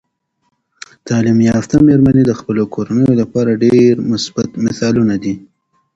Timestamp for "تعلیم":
1.07-1.39